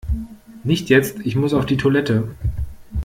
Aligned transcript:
Nicht 0.63 0.89
jetzt, 0.89 1.19
ich 1.23 1.35
muss 1.35 1.53
auf 1.53 1.67
die 1.67 1.77
Toilette! 1.77 2.27